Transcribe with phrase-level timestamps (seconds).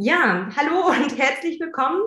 [0.00, 2.00] Ja, hallo und herzlich willkommen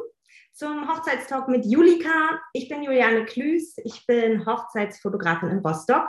[0.54, 2.40] zum Hochzeitstalk mit Julika.
[2.54, 6.08] Ich bin Juliane Klüß, ich bin Hochzeitsfotografin in Rostock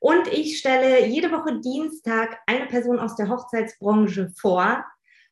[0.00, 4.84] und ich stelle jede Woche Dienstag eine Person aus der Hochzeitsbranche vor.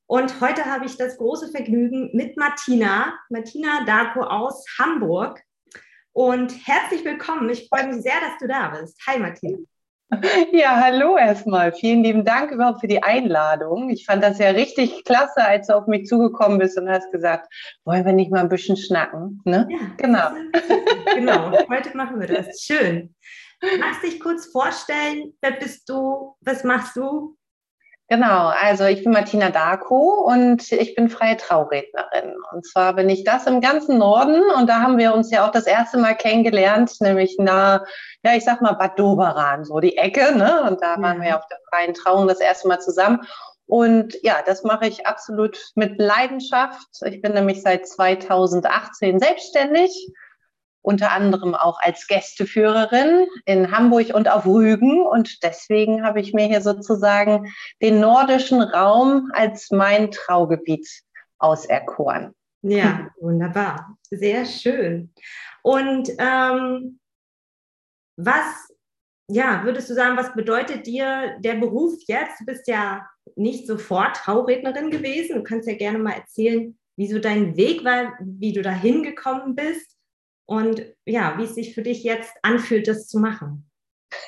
[0.07, 5.43] Und heute habe ich das große Vergnügen mit Martina, Martina Darko aus Hamburg.
[6.13, 7.51] Und herzlich willkommen.
[7.51, 8.99] Ich freue mich sehr, dass du da bist.
[9.07, 9.59] Hi, Martina.
[10.53, 11.73] Ja, hallo erstmal.
[11.73, 13.91] Vielen lieben Dank überhaupt für die Einladung.
[13.91, 17.53] Ich fand das ja richtig klasse, als du auf mich zugekommen bist und hast gesagt,
[17.85, 19.41] wollen wir nicht mal ein bisschen schnacken?
[19.45, 19.69] Ne?
[19.71, 20.31] Ja, genau.
[21.15, 22.63] genau, heute machen wir das.
[22.63, 23.15] Schön.
[23.81, 27.37] Magst dich kurz vorstellen, wer bist du, was machst du?
[28.09, 32.35] Genau, also ich bin Martina Darko und ich bin freie Traurednerin.
[32.53, 35.51] Und zwar bin ich das im ganzen Norden und da haben wir uns ja auch
[35.51, 37.85] das erste Mal kennengelernt, nämlich nah,
[38.23, 40.63] ja, ich sag mal Bad Doberan, so die Ecke, ne?
[40.69, 43.27] Und da waren wir auf der freien Trauung das erste Mal zusammen.
[43.67, 46.89] Und ja, das mache ich absolut mit Leidenschaft.
[47.05, 50.13] Ich bin nämlich seit 2018 selbstständig
[50.87, 55.05] unter anderem auch als Gästeführerin in Hamburg und auf Rügen.
[55.05, 60.89] Und deswegen habe ich mir hier sozusagen den nordischen Raum als mein Traugebiet
[61.39, 62.35] auserkoren.
[62.63, 63.99] Ja, wunderbar.
[64.11, 65.13] Sehr schön.
[65.63, 67.01] Und ähm,
[68.17, 68.69] was,
[69.29, 72.41] ja, würdest du sagen, was bedeutet dir der Beruf jetzt?
[72.41, 75.35] Du bist ja nicht sofort Traurednerin gewesen.
[75.35, 79.57] Du kannst ja gerne mal erzählen, wie so dein Weg war, wie du da hingekommen
[79.57, 79.96] bist
[80.47, 83.69] und ja, wie es sich für dich jetzt anfühlt, das zu machen.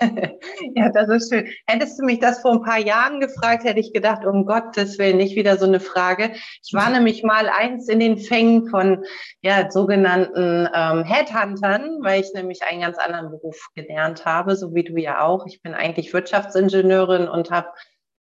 [0.75, 1.49] ja, das ist schön.
[1.67, 5.17] Hättest du mich das vor ein paar Jahren gefragt, hätte ich gedacht, um Gottes Willen,
[5.17, 6.33] nicht wieder so eine Frage.
[6.65, 9.05] Ich war nämlich mal eins in den Fängen von
[9.41, 14.85] ja, sogenannten ähm, Headhuntern, weil ich nämlich einen ganz anderen Beruf gelernt habe, so wie
[14.85, 15.47] du ja auch.
[15.47, 17.69] Ich bin eigentlich Wirtschaftsingenieurin und habe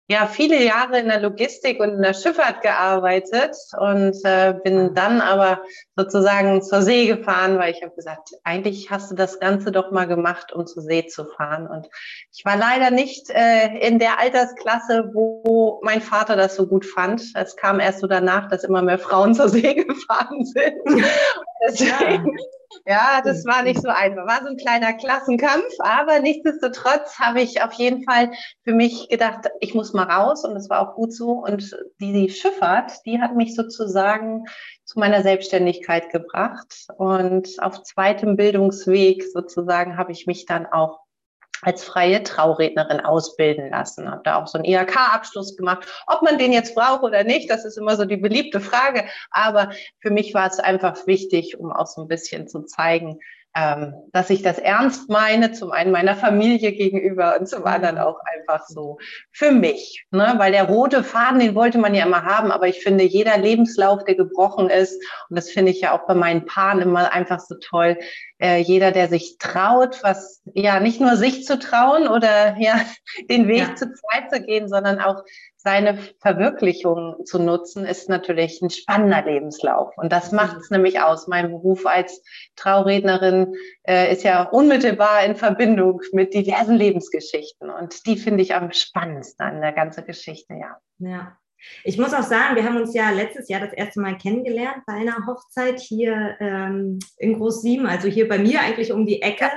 [0.08, 5.20] ja viele Jahre in der Logistik und in der Schifffahrt gearbeitet und äh, bin dann
[5.20, 5.60] aber
[5.96, 10.06] sozusagen zur See gefahren, weil ich habe gesagt, eigentlich hast du das Ganze doch mal
[10.06, 11.66] gemacht, um zur See zu fahren.
[11.66, 11.88] Und
[12.32, 17.22] ich war leider nicht äh, in der Altersklasse, wo mein Vater das so gut fand.
[17.34, 21.04] Es kam erst so danach, dass immer mehr Frauen zur See gefahren sind.
[21.68, 22.44] Deswegen ja.
[22.84, 24.26] Ja, das war nicht so einfach.
[24.26, 28.30] War so ein kleiner Klassenkampf, aber nichtsdestotrotz habe ich auf jeden Fall
[28.62, 31.32] für mich gedacht, ich muss mal raus und das war auch gut so.
[31.32, 34.44] Und die Schifffahrt, die hat mich sozusagen
[34.84, 36.86] zu meiner Selbstständigkeit gebracht.
[36.96, 41.00] Und auf zweitem Bildungsweg sozusagen habe ich mich dann auch
[41.62, 44.10] als freie Traurednerin ausbilden lassen.
[44.10, 45.86] Habe da auch so einen IHK-Abschluss gemacht.
[46.06, 49.04] Ob man den jetzt braucht oder nicht, das ist immer so die beliebte Frage.
[49.30, 53.18] Aber für mich war es einfach wichtig, um auch so ein bisschen zu zeigen,
[53.56, 58.18] ähm, dass ich das ernst meine, zum einen meiner Familie gegenüber und zum anderen auch
[58.36, 58.98] einfach so
[59.32, 60.04] für mich.
[60.10, 60.34] Ne?
[60.36, 64.04] Weil der rote Faden, den wollte man ja immer haben, aber ich finde, jeder Lebenslauf,
[64.04, 67.54] der gebrochen ist, und das finde ich ja auch bei meinen Paaren immer einfach so
[67.54, 67.96] toll,
[68.38, 72.78] äh, jeder, der sich traut, was ja nicht nur sich zu trauen oder ja
[73.30, 73.74] den Weg ja.
[73.74, 75.22] zu zweit zu gehen, sondern auch
[75.66, 79.90] seine Verwirklichung zu nutzen, ist natürlich ein spannender Lebenslauf.
[79.96, 80.36] Und das mhm.
[80.36, 81.26] macht es nämlich aus.
[81.26, 82.22] Mein Beruf als
[82.54, 87.68] Traurednerin äh, ist ja unmittelbar in Verbindung mit diversen Lebensgeschichten.
[87.68, 90.78] Und die finde ich am spannendsten an der ganzen Geschichte, ja.
[90.98, 91.36] Ja.
[91.82, 94.92] Ich muss auch sagen, wir haben uns ja letztes Jahr das erste Mal kennengelernt bei
[94.92, 99.50] einer Hochzeit hier ähm, in Groß-Sieben, also hier bei mir eigentlich um die Ecke.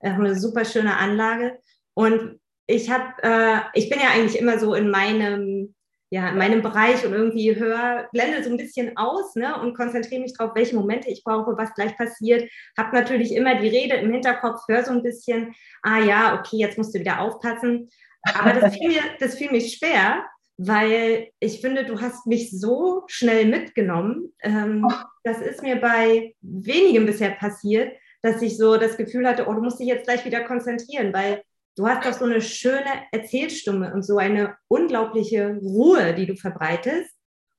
[0.00, 1.58] Wir haben eine super schöne Anlage.
[1.92, 2.39] Und
[2.70, 5.74] ich habe, äh, ich bin ja eigentlich immer so in meinem,
[6.10, 10.22] ja, in meinem Bereich und irgendwie höre, blende so ein bisschen aus ne, und konzentriere
[10.22, 12.50] mich darauf, welche Momente ich brauche, was gleich passiert.
[12.76, 16.78] Habe natürlich immer die Rede im Hinterkopf, höre so ein bisschen, ah ja, okay, jetzt
[16.78, 17.88] musst du wieder aufpassen.
[18.34, 20.24] Aber das fiel mir, das fiel mir schwer,
[20.56, 24.32] weil ich finde, du hast mich so schnell mitgenommen.
[24.42, 24.86] Ähm.
[25.22, 27.92] Das ist mir bei wenigem bisher passiert,
[28.22, 31.42] dass ich so das Gefühl hatte, oh, du musst dich jetzt gleich wieder konzentrieren, weil
[31.76, 37.10] du hast doch so eine schöne Erzählstimme und so eine unglaubliche Ruhe, die du verbreitest.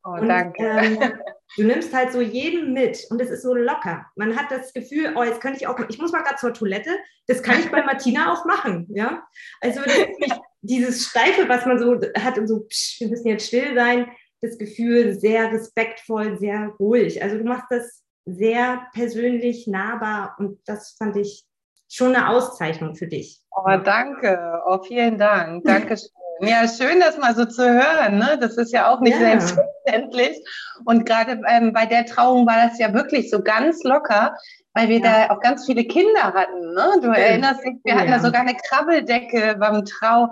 [0.04, 0.64] Oh, und, danke.
[0.64, 1.00] Ähm,
[1.58, 4.06] du nimmst halt so jeden mit und es ist so locker.
[4.16, 6.92] Man hat das Gefühl, oh, jetzt könnte ich auch, ich muss mal gerade zur Toilette.
[7.28, 9.24] Das kann ich bei Martina auch machen, ja.
[9.60, 9.82] Also
[10.62, 14.12] dieses Steife, was man so hat und so, psch, wir müssen jetzt still sein,
[14.42, 17.22] das Gefühl sehr respektvoll, sehr ruhig.
[17.22, 21.46] Also du machst das sehr persönlich, nahbar und das fand ich
[21.92, 23.42] schon eine Auszeichnung für dich.
[23.52, 24.62] Oh, danke.
[24.66, 25.66] Oh, vielen Dank.
[25.66, 26.10] Dankeschön.
[26.40, 28.18] Ja, schön, das mal so zu hören.
[28.18, 28.38] Ne?
[28.40, 29.40] Das ist ja auch nicht ja.
[29.40, 30.44] selbstverständlich.
[30.86, 34.36] Und gerade ähm, bei der Trauung war das ja wirklich so ganz locker,
[34.74, 35.28] weil wir ja.
[35.28, 36.74] da auch ganz viele Kinder hatten.
[36.74, 37.00] Ne?
[37.02, 38.00] Du erinnerst dich, wir ja.
[38.00, 40.30] hatten da sogar eine Krabbeldecke beim Trau,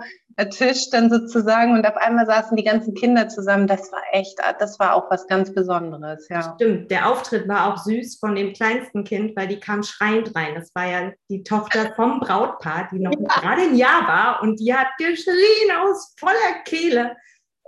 [0.50, 3.66] Tisch dann sozusagen und auf einmal saßen die ganzen Kinder zusammen.
[3.66, 6.54] Das war echt, das war auch was ganz Besonderes, ja.
[6.54, 10.54] Stimmt, der Auftritt war auch süß von dem kleinsten Kind, weil die kam schreiend rein.
[10.54, 13.26] Das war ja die Tochter vom Brautpaar, die noch ja.
[13.26, 17.16] gerade ein Jahr war und die hat geschrien aus voller Kehle.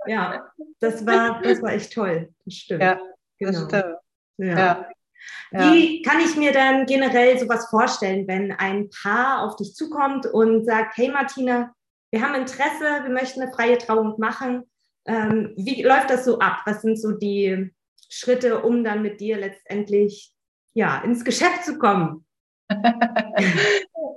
[0.05, 2.29] Ja, das war, das war echt toll.
[2.45, 2.81] Das stimmt.
[2.81, 2.99] Ja,
[3.39, 3.51] genau.
[3.51, 3.97] das stimmt.
[4.37, 4.57] Ja.
[4.57, 4.89] ja.
[5.51, 10.65] Wie kann ich mir dann generell sowas vorstellen, wenn ein Paar auf dich zukommt und
[10.65, 11.73] sagt, hey Martina,
[12.13, 14.69] wir haben Interesse, wir möchten eine freie Trauung machen.
[15.07, 16.59] Ähm, wie läuft das so ab?
[16.65, 17.71] Was sind so die
[18.07, 20.31] Schritte, um dann mit dir letztendlich
[20.75, 22.23] ja, ins Geschäft zu kommen?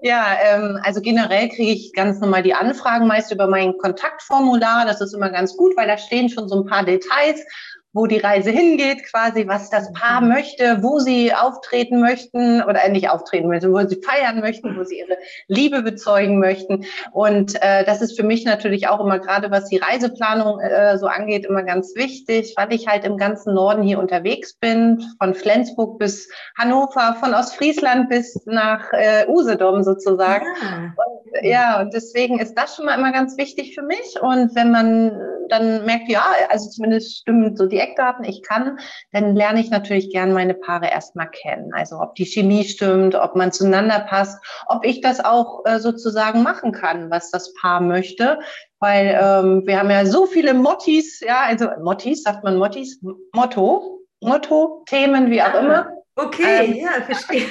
[0.02, 4.84] ja, ähm, also generell kriege ich ganz normal die Anfragen meist über mein Kontaktformular.
[4.84, 7.43] Das ist immer ganz gut, weil da stehen schon so ein paar Details
[7.92, 10.28] wo die Reise hingeht, quasi, was das Paar mhm.
[10.28, 14.98] möchte, wo sie auftreten möchten oder nicht auftreten möchten, wo sie feiern möchten, wo sie
[14.98, 15.16] ihre
[15.48, 16.84] Liebe bezeugen möchten.
[17.12, 21.06] Und äh, das ist für mich natürlich auch immer gerade, was die Reiseplanung äh, so
[21.06, 25.98] angeht, immer ganz wichtig, weil ich halt im ganzen Norden hier unterwegs bin, von Flensburg
[25.98, 26.28] bis
[26.58, 30.44] Hannover, von Ostfriesland bis nach äh, Usedom sozusagen.
[30.60, 30.94] Ja.
[30.96, 34.20] Und, ja, und deswegen ist das schon mal immer ganz wichtig für mich.
[34.20, 35.18] Und wenn man
[35.48, 38.78] dann merkt, ja, also zumindest stimmen so die Eckdaten, ich kann,
[39.12, 41.72] dann lerne ich natürlich gern meine Paare erstmal kennen.
[41.75, 46.43] Also ob die Chemie stimmt, ob man zueinander passt, ob ich das auch äh, sozusagen
[46.43, 48.38] machen kann, was das Paar möchte.
[48.78, 53.00] Weil ähm, wir haben ja so viele Mottis, ja, also Mottis, sagt man Mottis,
[53.32, 55.96] Motto, Motto, Themen, wie auch ah, immer.
[56.16, 57.46] Okay, ähm, ja, verstehe.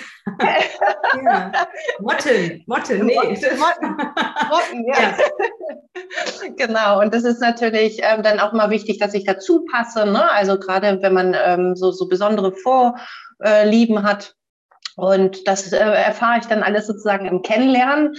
[1.23, 1.51] ja.
[1.99, 3.15] Motten, Motten, nee.
[3.15, 4.99] Motten, Motten ja.
[4.99, 5.17] ja.
[6.57, 10.05] genau, und das ist natürlich ähm, dann auch mal wichtig, dass ich dazu passe.
[10.05, 10.29] Ne?
[10.31, 14.35] Also gerade wenn man ähm, so, so besondere Vorlieben hat,
[14.97, 18.15] und das äh, erfahre ich dann alles sozusagen im Kennenlernen.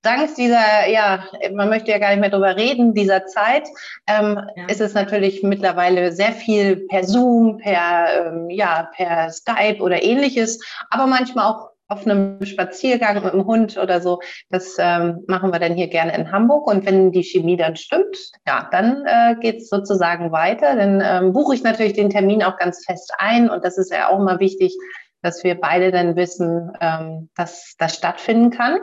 [0.00, 3.68] Dank dieser, ja, man möchte ja gar nicht mehr drüber reden, dieser Zeit,
[4.06, 4.66] ähm, ja.
[4.68, 10.64] ist es natürlich mittlerweile sehr viel per Zoom, per, ähm, ja, per Skype oder ähnliches,
[10.88, 14.20] aber manchmal auch auf einem Spaziergang mit dem Hund oder so.
[14.50, 16.66] Das ähm, machen wir dann hier gerne in Hamburg.
[16.66, 18.16] Und wenn die Chemie dann stimmt,
[18.46, 20.76] ja, dann äh, geht es sozusagen weiter.
[20.76, 23.50] Dann ähm, buche ich natürlich den Termin auch ganz fest ein.
[23.50, 24.76] Und das ist ja auch immer wichtig,
[25.24, 28.78] dass wir beide dann wissen, ähm, dass das stattfinden kann.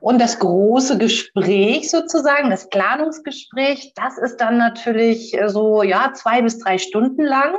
[0.00, 6.40] Und das große Gespräch sozusagen, das Planungsgespräch, das ist dann natürlich äh, so, ja, zwei
[6.40, 7.56] bis drei Stunden lang.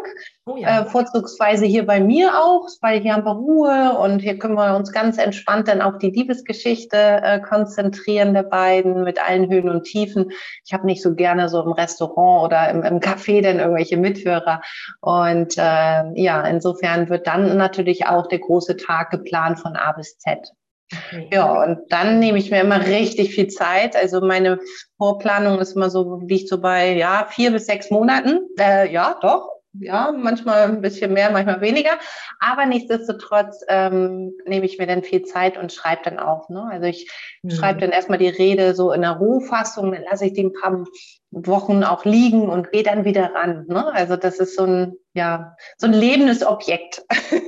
[0.48, 0.80] Oh ja.
[0.80, 4.78] äh, vorzugsweise hier bei mir auch, weil hier haben wir Ruhe und hier können wir
[4.78, 9.84] uns ganz entspannt dann auf die Liebesgeschichte äh, konzentrieren der beiden mit allen Höhen und
[9.84, 10.32] Tiefen.
[10.66, 14.62] Ich habe nicht so gerne so im Restaurant oder im, im Café dann irgendwelche Mithörer.
[15.02, 20.18] Und äh, ja, insofern wird dann natürlich auch der große Tag geplant von A bis
[20.18, 20.54] Z.
[20.94, 21.28] Okay.
[21.34, 23.98] Ja, und dann nehme ich mir immer richtig viel Zeit.
[23.98, 24.60] Also meine
[24.96, 28.48] Vorplanung ist immer so, liegt so bei ja vier bis sechs Monaten.
[28.58, 31.92] Äh, ja, doch ja, manchmal ein bisschen mehr, manchmal weniger.
[32.40, 36.50] Aber nichtsdestotrotz ähm, nehme ich mir dann viel Zeit und schreibe dann auch.
[36.50, 36.68] Ne?
[36.72, 37.10] Also ich
[37.44, 37.52] mhm.
[37.52, 40.86] schreibe dann erstmal die Rede so in der Rohfassung, dann lasse ich die ein paar
[41.32, 43.66] Wochen auch liegen und gehe dann wieder ran.
[43.68, 43.86] Ne?
[43.94, 47.04] Also das ist so ein, ja, so ein lebendes Objekt.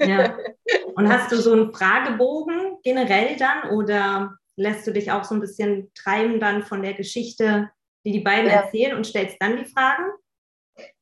[0.05, 0.35] Ja.
[0.95, 5.39] Und hast du so einen Fragebogen generell dann oder lässt du dich auch so ein
[5.39, 7.69] bisschen treiben dann von der Geschichte,
[8.05, 8.57] die die beiden ja.
[8.57, 10.03] erzählen und stellst dann die Fragen?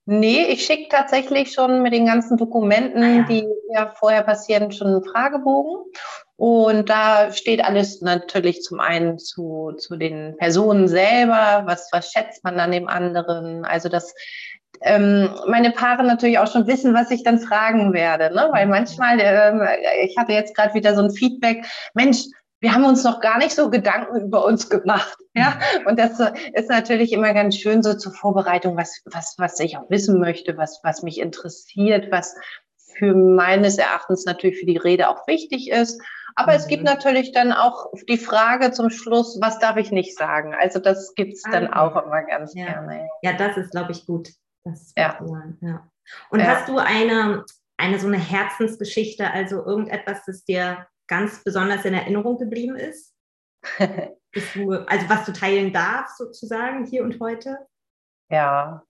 [0.09, 3.23] Nee, ich schicke tatsächlich schon mit den ganzen Dokumenten, ah, ja.
[3.23, 5.83] die ja vorher passieren, schon einen Fragebogen.
[6.37, 12.41] Und da steht alles natürlich zum einen zu, zu den Personen selber, was, was schätzt
[12.45, 13.65] man an dem anderen.
[13.65, 14.15] Also dass
[14.79, 18.33] ähm, meine Paare natürlich auch schon wissen, was ich dann fragen werde.
[18.33, 18.47] Ne?
[18.51, 19.61] Weil manchmal, ähm,
[20.05, 22.19] ich hatte jetzt gerade wieder so ein Feedback, Mensch,
[22.59, 25.17] wir haben uns noch gar nicht so Gedanken über uns gemacht.
[25.35, 26.19] Ja, und das
[26.53, 30.57] ist natürlich immer ganz schön so zur Vorbereitung, was, was, was ich auch wissen möchte,
[30.57, 32.35] was, was mich interessiert, was
[32.97, 36.01] für meines Erachtens natürlich für die Rede auch wichtig ist.
[36.35, 36.57] Aber mhm.
[36.57, 36.89] es gibt mhm.
[36.89, 40.55] natürlich dann auch die Frage zum Schluss, was darf ich nicht sagen?
[40.59, 42.65] Also das gibt's ah, dann auch immer ganz ja.
[42.65, 43.07] gerne.
[43.21, 44.29] Ja, das ist, glaube ich, gut.
[44.95, 45.19] ja.
[45.61, 45.87] ja.
[46.31, 46.45] Und ja.
[46.45, 47.45] hast du eine,
[47.77, 53.13] eine so eine Herzensgeschichte, also irgendetwas, das dir ganz besonders in Erinnerung geblieben ist?
[53.79, 57.57] du, also was du teilen darfst sozusagen hier und heute?
[58.29, 58.83] Ja,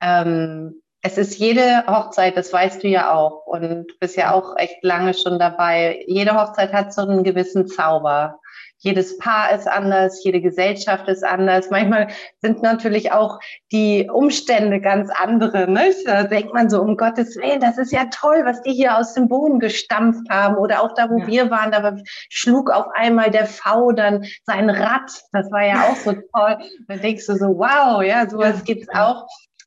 [0.00, 4.82] ähm, es ist jede Hochzeit, das weißt du ja auch und bist ja auch echt
[4.82, 6.04] lange schon dabei.
[6.06, 8.38] Jede Hochzeit hat so einen gewissen Zauber,
[8.82, 11.68] jedes Paar ist anders, jede Gesellschaft ist anders.
[11.70, 12.08] Manchmal
[12.40, 13.38] sind natürlich auch
[13.72, 15.70] die Umstände ganz andere.
[15.70, 15.94] Ne?
[16.06, 19.12] Da denkt man so, um Gottes Willen, das ist ja toll, was die hier aus
[19.12, 20.56] dem Boden gestampft haben.
[20.56, 21.26] Oder auch da, wo ja.
[21.26, 21.94] wir waren, da
[22.30, 25.10] schlug auf einmal der V dann sein Rad.
[25.32, 26.58] Das war ja auch so toll.
[26.88, 29.26] Da denkst du so, wow, ja, sowas gibt's auch.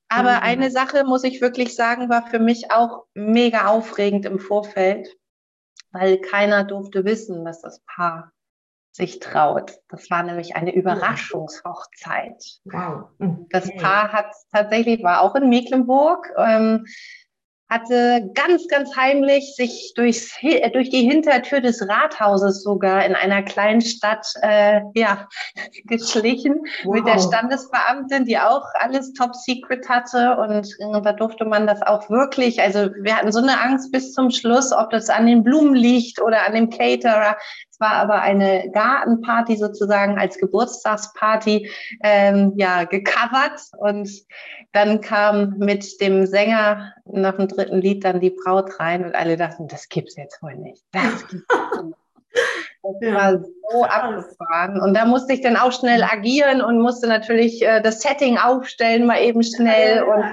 [0.09, 0.41] Aber mhm.
[0.41, 5.07] eine Sache, muss ich wirklich sagen, war für mich auch mega aufregend im Vorfeld,
[5.91, 8.31] weil keiner durfte wissen, dass das Paar
[8.93, 9.73] sich traut.
[9.89, 12.43] Das war nämlich eine Überraschungshochzeit.
[12.65, 13.09] Wow.
[13.19, 13.45] Okay.
[13.49, 16.31] Das Paar hat tatsächlich, war auch in Mecklenburg.
[16.37, 16.85] Ähm,
[17.73, 23.41] hatte ganz, ganz heimlich sich durchs, äh, durch die Hintertür des Rathauses sogar in einer
[23.41, 25.27] kleinen Stadt äh, ja,
[25.85, 26.95] geschlichen wow.
[26.95, 30.37] mit der Standesbeamtin, die auch alles top secret hatte.
[30.37, 33.91] Und, und äh, da durfte man das auch wirklich, also wir hatten so eine Angst
[33.91, 37.37] bis zum Schluss, ob das an den Blumen liegt oder an dem Caterer.
[37.83, 41.69] War aber eine Gartenparty sozusagen als Geburtstagsparty
[42.01, 43.59] ähm, ja, gecovert.
[43.77, 44.09] Und
[44.71, 49.35] dann kam mit dem Sänger nach dem dritten Lied dann die Braut rein und alle
[49.35, 50.85] dachten, das gibt's jetzt wohl nicht.
[50.93, 51.45] Das gibt's
[51.83, 51.97] nicht.
[52.83, 53.13] Das ja.
[53.13, 54.79] war so abgefahren.
[54.81, 59.05] Und da musste ich dann auch schnell agieren und musste natürlich äh, das Setting aufstellen,
[59.05, 60.03] mal eben schnell ja.
[60.03, 60.25] und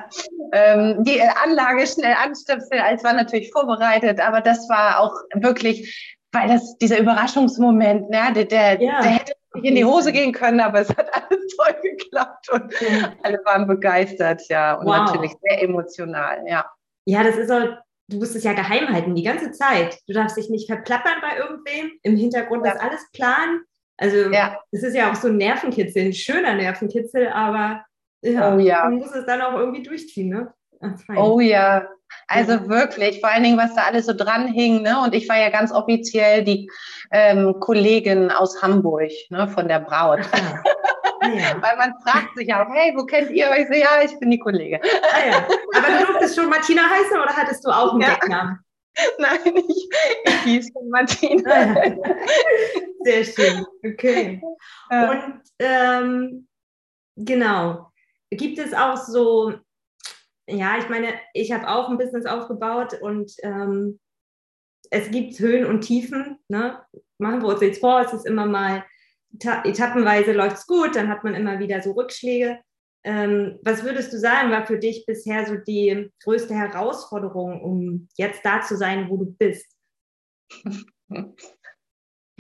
[0.53, 2.81] ähm, die Anlage schnell anstöpseln.
[2.81, 8.45] Alles war natürlich vorbereitet, aber das war auch wirklich weil das dieser Überraschungsmoment, ne, der,
[8.45, 9.03] der, ja.
[9.03, 12.73] der hätte nicht in die Hose gehen können, aber es hat alles toll geklappt und
[12.81, 13.13] ja.
[13.23, 14.99] alle waren begeistert, ja, und wow.
[14.99, 16.65] natürlich sehr emotional, ja.
[17.07, 17.69] Ja, das ist auch,
[18.09, 19.99] du musst es ja geheim halten die ganze Zeit.
[20.07, 21.93] Du darfst dich nicht verplappern bei irgendwem.
[22.03, 22.73] Im Hintergrund ja.
[22.73, 23.61] ist alles plan.
[23.97, 24.31] Also
[24.71, 27.85] es ist ja auch so ein Nervenkitzel, ein schöner Nervenkitzel, aber
[28.23, 28.85] ja, oh, ja.
[28.85, 30.53] man muss es dann auch irgendwie durchziehen, ne?
[31.17, 31.87] Oh ja,
[32.29, 32.69] also ja.
[32.69, 34.83] wirklich, vor allen Dingen, was da alles so dran hing.
[34.83, 35.01] Ne?
[35.03, 36.71] Und ich war ja ganz offiziell die
[37.11, 40.21] ähm, Kollegin aus Hamburg ne, von der Braut.
[40.35, 40.63] Ja.
[41.23, 41.61] Ja.
[41.61, 43.67] Weil man fragt sich auch, hey, wo kennt ihr euch?
[43.69, 44.81] So, ja, ich bin die Kollegin.
[44.83, 45.47] Ah, ja.
[45.75, 48.15] Aber du durftest schon Martina heißen oder hattest du auch einen ja.
[48.15, 48.59] Decknamen?
[49.19, 49.89] Nein, ich,
[50.25, 51.53] ich hieß schon Martina.
[51.53, 51.93] Ah,
[53.05, 54.43] Sehr schön, okay.
[54.89, 56.49] Und ähm,
[57.17, 57.91] genau,
[58.31, 59.53] gibt es auch so
[60.51, 64.01] ja, ich meine, ich habe auch ein Business aufgebaut und ähm,
[64.91, 66.39] es gibt Höhen und Tiefen.
[66.49, 66.81] Ne?
[67.19, 68.85] Machen wir uns jetzt vor, es ist immer mal
[69.39, 72.59] etappenweise läuft es gut, dann hat man immer wieder so Rückschläge.
[73.05, 78.45] Ähm, was würdest du sagen, war für dich bisher so die größte Herausforderung, um jetzt
[78.45, 79.77] da zu sein, wo du bist?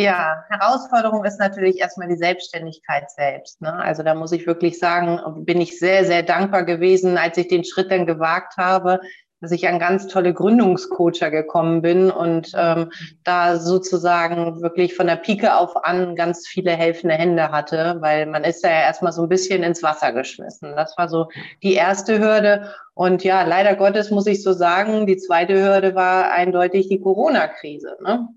[0.00, 3.60] Ja, Herausforderung ist natürlich erstmal die Selbstständigkeit selbst.
[3.60, 3.70] Ne?
[3.72, 7.64] Also da muss ich wirklich sagen, bin ich sehr, sehr dankbar gewesen, als ich den
[7.64, 9.00] Schritt dann gewagt habe,
[9.42, 12.90] dass ich an ganz tolle Gründungscoacher gekommen bin und ähm,
[13.24, 18.44] da sozusagen wirklich von der Pike auf an ganz viele helfende Hände hatte, weil man
[18.44, 20.76] ist ja erstmal so ein bisschen ins Wasser geschmissen.
[20.76, 21.28] Das war so
[21.62, 22.72] die erste Hürde.
[22.94, 27.96] Und ja, leider Gottes muss ich so sagen, die zweite Hürde war eindeutig die Corona-Krise.
[28.02, 28.28] Ne?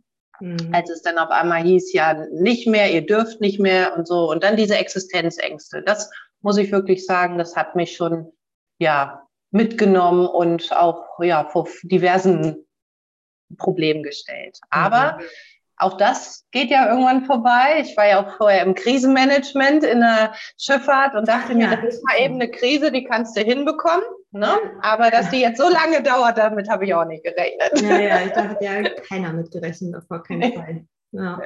[0.44, 0.74] Mhm.
[0.74, 4.30] Als es dann auf einmal hieß, ja, nicht mehr, ihr dürft nicht mehr und so.
[4.30, 5.82] Und dann diese Existenzängste.
[5.82, 8.34] Das muss ich wirklich sagen, das hat mich schon,
[8.78, 12.66] ja, mitgenommen und auch, ja, vor diversen
[13.58, 14.60] Problemen gestellt.
[14.70, 15.26] Aber mhm.
[15.76, 17.80] Auch das geht ja irgendwann vorbei.
[17.82, 22.06] Ich war ja auch vorher im Krisenmanagement in der Schifffahrt und dachte mir, das ist
[22.06, 24.06] mal eben eine Krise, die kannst du hinbekommen.
[24.34, 24.58] Ne?
[24.82, 27.82] Aber dass die jetzt so lange dauert, damit habe ich auch nicht gerechnet.
[27.82, 30.86] Ja, ja, ich dachte, ja, keiner mitgerechnet, auf keinen Fall.
[31.12, 31.40] Ja.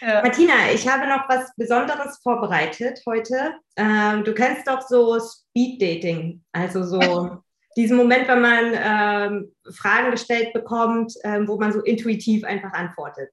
[0.00, 0.22] Ja.
[0.22, 3.54] Martina, ich habe noch was Besonderes vorbereitet heute.
[3.76, 6.98] Ähm, du kennst doch so Speed Dating, also so
[7.76, 13.30] diesen Moment, wenn man ähm, Fragen gestellt bekommt, ähm, wo man so intuitiv einfach antwortet.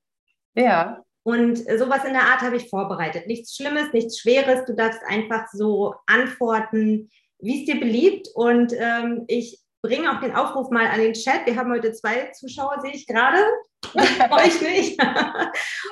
[0.54, 1.04] Ja.
[1.24, 3.26] Und sowas in der Art habe ich vorbereitet.
[3.26, 4.64] Nichts Schlimmes, nichts Schweres.
[4.66, 8.28] Du darfst einfach so antworten, wie es dir beliebt.
[8.34, 11.46] Und ähm, ich bringe auch den Aufruf mal an den Chat.
[11.46, 13.40] Wir haben heute zwei Zuschauer, sehe ich gerade.
[14.32, 15.02] Euch nicht.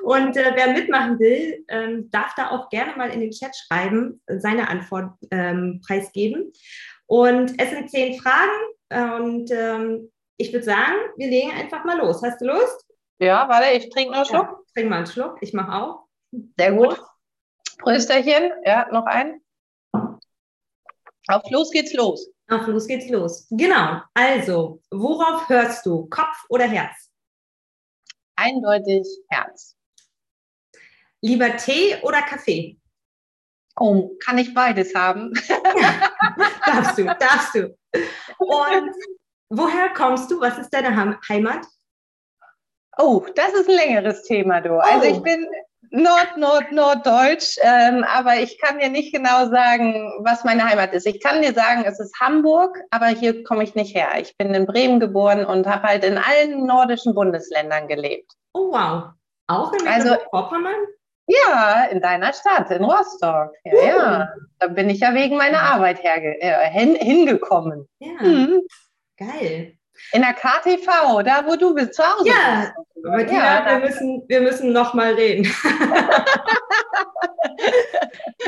[0.04, 4.22] Und äh, wer mitmachen will, ähm, darf da auch gerne mal in den Chat schreiben,
[4.28, 6.52] seine Antwort ähm, preisgeben.
[7.06, 9.12] Und es sind zehn Fragen.
[9.14, 12.22] Und ähm, ich würde sagen, wir legen einfach mal los.
[12.24, 12.86] Hast du Lust?
[13.20, 14.48] Ja, warte, ich trinke noch einen Schluck.
[14.48, 16.06] Ja, trink mal einen Schluck, ich mache auch.
[16.58, 17.00] Sehr gut.
[17.80, 19.42] Prösterchen, ja, noch ein.
[21.28, 22.30] Auf los geht's los.
[22.50, 23.48] Auf los geht's los.
[23.50, 24.02] Genau.
[24.14, 26.06] Also, worauf hörst du?
[26.08, 27.10] Kopf oder Herz?
[28.36, 29.76] Eindeutig Herz.
[31.22, 32.78] Lieber Tee oder Kaffee?
[33.78, 35.34] Oh, kann ich beides haben?
[36.66, 37.78] Darfst du, darfst du.
[38.38, 38.96] Und
[39.50, 40.40] woher kommst du?
[40.40, 40.96] Was ist deine
[41.30, 41.66] Heimat?
[42.98, 44.80] Oh, das ist ein längeres Thema, du.
[44.80, 44.92] Also oh.
[44.92, 45.48] Also ich bin
[45.96, 51.08] Nord, Nord, Norddeutsch, ähm, aber ich kann dir nicht genau sagen, was meine Heimat ist.
[51.08, 54.10] Ich kann dir sagen, es ist Hamburg, aber hier komme ich nicht her.
[54.20, 58.30] Ich bin in Bremen geboren und habe halt in allen nordischen Bundesländern gelebt.
[58.54, 59.12] Oh wow.
[59.48, 60.76] Auch in Also- Vorpommern?
[61.28, 63.52] Ja, in deiner Stadt, in Rostock.
[63.64, 63.86] Ja, Uh.
[63.88, 64.30] ja.
[64.60, 67.88] Da bin ich ja wegen meiner Arbeit herge äh, hin hingekommen.
[68.00, 68.62] Ja, Mhm.
[69.18, 69.74] geil.
[70.12, 73.06] In der KTV, da wo du bist, zu Hause Ja, bist.
[73.06, 75.46] Martina, Ja, wir müssen, wir müssen noch mal reden.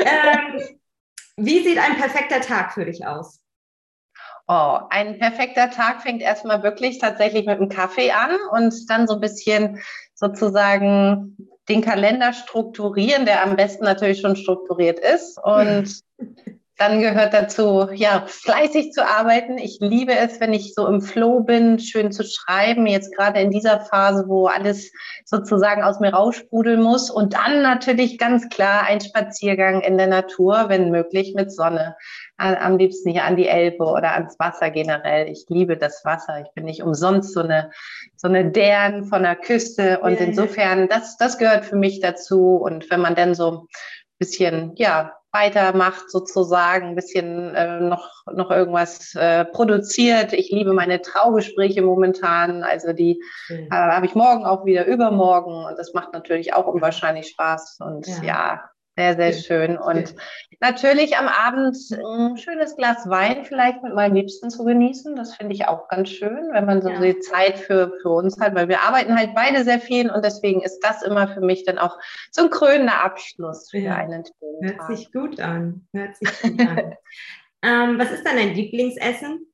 [0.04, 0.78] ähm,
[1.36, 3.40] wie sieht ein perfekter Tag für dich aus?
[4.50, 9.14] Oh, ein perfekter Tag fängt erstmal wirklich tatsächlich mit einem Kaffee an und dann so
[9.14, 9.78] ein bisschen
[10.14, 11.36] sozusagen
[11.68, 15.38] den Kalender strukturieren, der am besten natürlich schon strukturiert ist.
[15.42, 16.00] Und
[16.78, 19.58] dann gehört dazu, ja, fleißig zu arbeiten.
[19.58, 22.86] Ich liebe es, wenn ich so im Flow bin, schön zu schreiben.
[22.86, 24.92] Jetzt gerade in dieser Phase, wo alles
[25.24, 27.10] sozusagen aus mir raussprudeln muss.
[27.10, 31.96] Und dann natürlich ganz klar ein Spaziergang in der Natur, wenn möglich mit Sonne.
[32.36, 35.28] An- Am liebsten hier an die Elbe oder ans Wasser generell.
[35.28, 36.40] Ich liebe das Wasser.
[36.42, 37.72] Ich bin nicht umsonst so eine,
[38.16, 39.98] so eine Dern von der Küste.
[39.98, 42.54] Und insofern, das, das gehört für mich dazu.
[42.54, 43.66] Und wenn man dann so ein
[44.20, 50.32] bisschen, ja, weitermacht sozusagen, ein bisschen äh, noch, noch irgendwas äh, produziert.
[50.32, 52.64] Ich liebe meine Traugespräche momentan.
[52.64, 53.66] Also die Schön.
[53.70, 58.06] äh, habe ich morgen auch wieder übermorgen und das macht natürlich auch unwahrscheinlich Spaß und
[58.06, 58.22] Ja.
[58.22, 59.78] ja, sehr, sehr schön.
[59.78, 60.12] Und
[60.60, 65.14] natürlich am Abend ein schönes Glas Wein vielleicht mit meinem Liebsten zu genießen.
[65.14, 67.00] Das finde ich auch ganz schön, wenn man so Ja.
[67.00, 70.62] die Zeit für, für uns hat, weil wir arbeiten halt beide sehr viel und deswegen
[70.62, 71.96] ist das immer für mich dann auch
[72.32, 73.94] so ein krönender Abschluss für Ja.
[73.94, 74.96] einen schönen Hört Tag.
[74.96, 75.86] sich gut an.
[75.92, 76.94] Hört sich gut an.
[77.62, 79.44] ähm, was ist dann dein Lieblingsessen?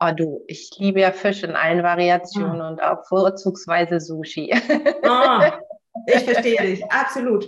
[0.00, 2.68] Oh du, ich liebe ja Fisch in allen Variationen Ah.
[2.68, 4.50] und auch vorzugsweise Sushi.
[5.02, 5.40] Oh,
[6.06, 7.46] ich verstehe dich, absolut.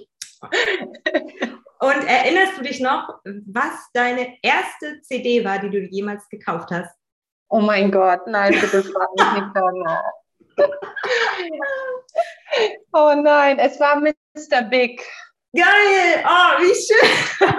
[1.79, 6.95] Und erinnerst du dich noch, was deine erste CD war, die du jemals gekauft hast?
[7.49, 10.13] Oh mein Gott, nein, bitte frag mich nicht danach.
[12.93, 14.63] Oh nein, es war Mr.
[14.71, 15.03] Big.
[15.55, 16.25] Geil!
[16.25, 17.53] Oh, wie schön!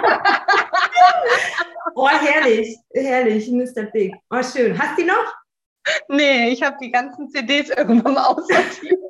[1.94, 3.84] oh, herrlich, herrlich, Mr.
[3.92, 4.14] Big.
[4.30, 4.78] Oh, schön.
[4.78, 5.34] Hast du die noch?
[6.08, 9.00] Nee, ich habe die ganzen CDs irgendwann mal aussortiert.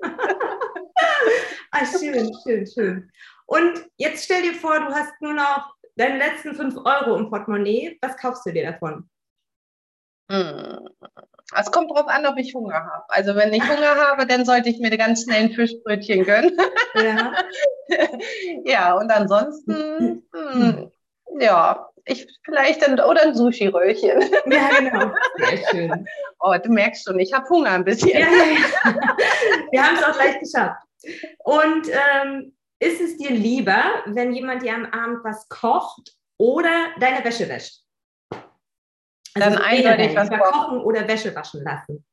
[1.70, 3.10] Ah, schön, schön, schön.
[3.48, 7.98] Und jetzt stell dir vor, du hast nur noch deine letzten 5 Euro im Portemonnaie.
[8.02, 9.08] Was kaufst du dir davon?
[10.30, 10.90] Hm.
[11.56, 13.04] Es kommt drauf an, ob ich Hunger habe.
[13.08, 16.54] Also wenn ich Hunger habe, dann sollte ich mir ganz schnell ein Fischbrötchen gönnen.
[16.94, 17.32] Ja,
[18.64, 20.92] ja, und ansonsten, hm,
[21.40, 24.20] ja, ich vielleicht dann, oder ein Sushi-Röllchen.
[24.44, 25.12] ja genau.
[25.36, 26.06] Sehr schön.
[26.40, 28.10] Oh, du merkst schon, ich habe Hunger ein bisschen.
[28.10, 28.94] Ja, ja.
[29.70, 30.82] Wir haben es auch gleich geschafft.
[31.44, 37.24] Und ähm, ist es dir lieber, wenn jemand dir am Abend was kocht oder deine
[37.24, 37.82] Wäsche wäscht?
[39.34, 40.80] Dann so eindeutig was lieber kochen.
[40.80, 42.04] oder Wäsche waschen lassen.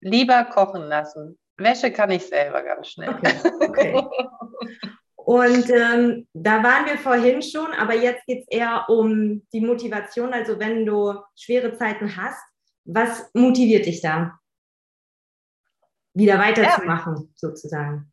[0.00, 1.38] Lieber kochen lassen.
[1.56, 3.10] Wäsche kann ich selber ganz schnell.
[3.10, 4.08] Okay, okay.
[5.28, 10.32] Und ähm, da waren wir vorhin schon, aber jetzt geht es eher um die Motivation.
[10.32, 12.42] Also wenn du schwere Zeiten hast,
[12.84, 14.38] was motiviert dich da?
[16.14, 18.07] Wieder weiterzumachen, sozusagen.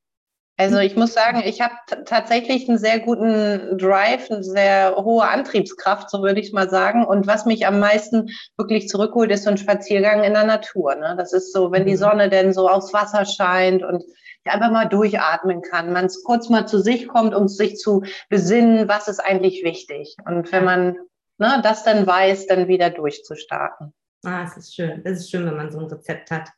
[0.57, 1.73] Also ich muss sagen, ich habe
[2.05, 7.05] tatsächlich einen sehr guten Drive, eine sehr hohe Antriebskraft, so würde ich mal sagen.
[7.05, 10.95] Und was mich am meisten wirklich zurückholt, ist so ein Spaziergang in der Natur.
[10.95, 11.15] Ne?
[11.17, 11.97] Das ist so, wenn die Mhm.
[11.97, 14.01] Sonne denn so aufs Wasser scheint und
[14.45, 18.87] ich einfach mal durchatmen kann, man kurz mal zu sich kommt, um sich zu besinnen,
[18.87, 20.15] was ist eigentlich wichtig.
[20.25, 20.95] Und wenn man
[21.37, 23.93] ne, das dann weiß, dann wieder durchzustarten.
[24.23, 25.01] Ah, es ist schön.
[25.03, 26.49] Es ist schön, wenn man so ein Rezept hat.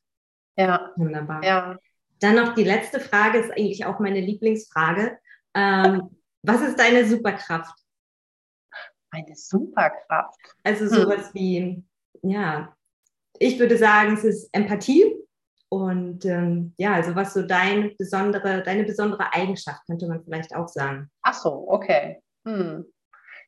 [0.56, 1.44] Ja, Wunderbar.
[1.44, 1.78] ja.
[2.20, 5.18] Dann noch die letzte Frage, ist eigentlich auch meine Lieblingsfrage.
[5.54, 6.10] Ähm,
[6.44, 7.78] was ist deine Superkraft?
[9.12, 10.40] Eine Superkraft.
[10.64, 10.90] Also Hm.
[10.90, 11.84] sowas wie,
[12.24, 12.76] ja,
[13.40, 15.14] ich würde sagen, es ist Empathie.
[15.70, 20.70] Und ähm, ja, also was so dein besondere, deine besondere Eigenschaft, könnte man vielleicht auch
[20.70, 21.10] sagen.
[21.24, 22.22] Ach so, okay.
[22.48, 22.86] Hm.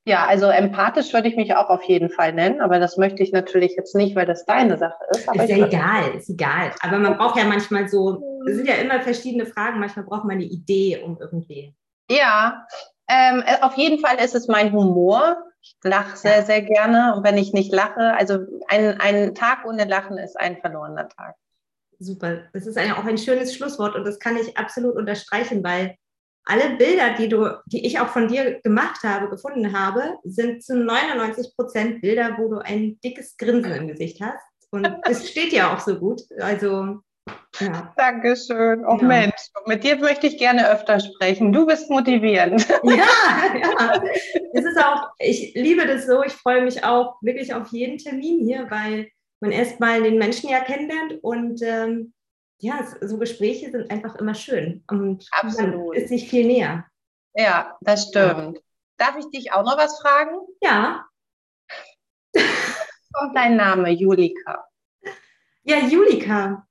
[0.06, 3.32] Ja, also empathisch würde ich mich auch auf jeden Fall nennen, aber das möchte ich
[3.32, 5.28] natürlich jetzt nicht, weil das deine Sache ist.
[5.28, 6.72] Ist ja egal, ist egal.
[6.82, 10.38] Aber man braucht ja manchmal so, es sind ja immer verschiedene Fragen, manchmal braucht man
[10.38, 11.76] eine Idee, um irgendwie.
[12.10, 12.66] Ja,
[13.08, 15.38] ähm, äh, auf jeden Fall ist es mein Humor.
[15.62, 17.16] Ich lache sehr, sehr gerne.
[17.16, 21.36] Und wenn ich nicht lache, also ein, ein Tag ohne Lachen ist ein verlorener Tag.
[22.00, 22.44] Super.
[22.54, 25.98] Das ist ein, auch ein schönes Schlusswort und das kann ich absolut unterstreichen, weil
[26.50, 30.76] alle Bilder, die du, die ich auch von dir gemacht habe, gefunden habe, sind zu
[30.76, 34.44] 99 Prozent Bilder, wo du ein dickes Grinsen im Gesicht hast.
[34.72, 36.22] Und es steht ja auch so gut.
[36.40, 37.02] Also
[37.60, 37.94] Ja.
[37.96, 38.84] Dankeschön.
[38.84, 39.08] Oh ja.
[39.08, 41.54] Mensch, mit dir möchte ich gerne öfter sprechen.
[41.54, 42.68] Du bist motivierend.
[42.84, 43.06] Ja,
[43.56, 44.02] ja.
[44.54, 46.24] Es ist auch, ich liebe das so.
[46.24, 49.10] Ich freue mich auch wirklich auf jeden Termin hier, weil
[49.40, 52.14] man erstmal den Menschen ja kennenlernt und ähm,
[52.60, 55.96] ja, so Gespräche sind einfach immer schön und Absolut.
[55.96, 56.86] ist sich viel näher.
[57.34, 58.60] Ja, das stimmt.
[58.98, 60.38] Darf ich dich auch noch was fragen?
[60.62, 61.06] Ja.
[63.14, 64.68] kommt dein Name, Julika?
[65.64, 66.68] Ja, Julika.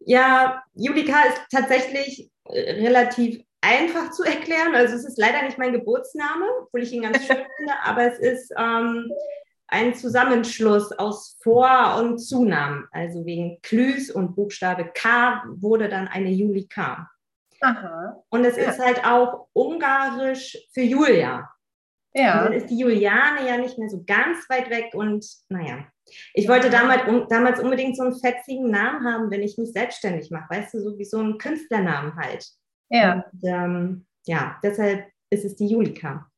[0.00, 4.74] Ja, Julika ist tatsächlich äh, relativ einfach zu erklären.
[4.74, 8.18] Also es ist leider nicht mein Geburtsname, obwohl ich ihn ganz schön finde, aber es
[8.18, 9.10] ist ähm,
[9.72, 12.86] ein Zusammenschluss aus Vor- und Zunamen.
[12.92, 17.10] Also wegen Klüs und Buchstabe K wurde dann eine Julika.
[17.60, 18.22] Aha.
[18.28, 18.70] Und es ja.
[18.70, 21.48] ist halt auch ungarisch für Julia.
[22.12, 22.38] Ja.
[22.38, 25.86] Und dann ist die Juliane ja nicht mehr so ganz weit weg und naja.
[26.34, 30.30] Ich wollte damals, um, damals unbedingt so einen fetzigen Namen haben, wenn ich mich selbstständig
[30.30, 32.46] mache, weißt du, so wie so einen Künstlernamen halt.
[32.90, 33.24] Ja.
[33.32, 36.30] Und, ähm, ja, deshalb ist es die Julika.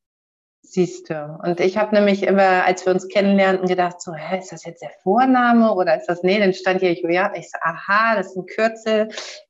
[0.67, 1.39] Siehst du.
[1.43, 4.83] Und ich habe nämlich immer, als wir uns kennenlernten, gedacht, so, hä, ist das jetzt
[4.83, 7.39] der Vorname oder ist das, nee, dann stand hier Juliane.
[7.39, 9.09] Ich so, aha, das ist ein Kürzel.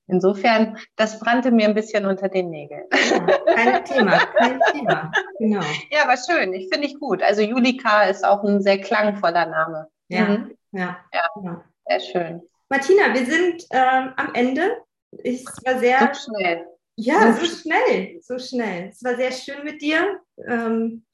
[0.09, 2.83] Insofern, das brannte mir ein bisschen unter den Nägeln.
[2.93, 5.13] Ja, kein Thema, kein Thema.
[5.39, 5.63] Genau.
[5.91, 7.23] Ja, aber schön, ich finde ich gut.
[7.23, 9.89] Also Julika ist auch ein sehr klangvoller Name.
[10.09, 10.57] Ja, mhm.
[10.73, 10.99] ja.
[11.13, 11.65] ja.
[11.87, 12.43] Sehr schön.
[12.69, 14.79] Martina, wir sind ähm, am Ende.
[15.23, 16.13] Ich war sehr.
[16.13, 16.67] So schnell.
[16.97, 18.89] Ja, so schnell, so schnell.
[18.89, 20.21] Es war sehr schön mit dir.
[20.39, 21.05] Ähm,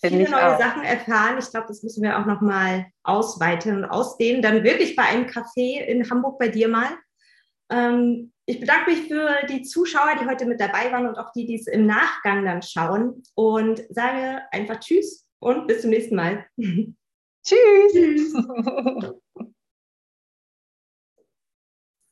[0.00, 0.58] viele neue auch.
[0.58, 1.38] Sachen erfahren.
[1.38, 4.42] Ich glaube, das müssen wir auch noch mal ausweiten und ausdehnen.
[4.42, 6.88] Dann wirklich bei einem Café in Hamburg bei dir mal.
[7.70, 11.46] Ähm, ich bedanke mich für die Zuschauer, die heute mit dabei waren und auch die,
[11.46, 13.22] die es im Nachgang dann schauen.
[13.34, 16.46] Und sage einfach Tschüss und bis zum nächsten Mal.
[17.44, 17.92] Tschüss.
[17.92, 18.34] Tschüss.